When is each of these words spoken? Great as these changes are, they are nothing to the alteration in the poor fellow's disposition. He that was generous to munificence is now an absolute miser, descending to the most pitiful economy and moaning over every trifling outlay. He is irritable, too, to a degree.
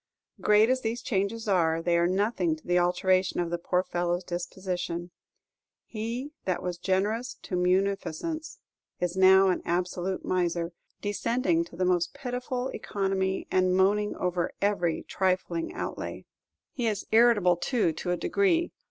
Great 0.41 0.67
as 0.67 0.81
these 0.81 1.03
changes 1.03 1.47
are, 1.47 1.79
they 1.79 1.95
are 1.95 2.07
nothing 2.07 2.55
to 2.55 2.65
the 2.65 2.79
alteration 2.79 3.39
in 3.39 3.49
the 3.49 3.59
poor 3.59 3.83
fellow's 3.83 4.23
disposition. 4.23 5.11
He 5.85 6.31
that 6.45 6.63
was 6.63 6.79
generous 6.79 7.35
to 7.43 7.55
munificence 7.55 8.57
is 8.99 9.15
now 9.15 9.49
an 9.49 9.61
absolute 9.63 10.25
miser, 10.25 10.71
descending 11.01 11.63
to 11.65 11.75
the 11.75 11.85
most 11.85 12.15
pitiful 12.15 12.69
economy 12.69 13.45
and 13.51 13.77
moaning 13.77 14.15
over 14.15 14.51
every 14.59 15.03
trifling 15.03 15.71
outlay. 15.75 16.25
He 16.73 16.87
is 16.87 17.05
irritable, 17.11 17.55
too, 17.57 17.93
to 17.93 18.09
a 18.09 18.17
degree. 18.17 18.71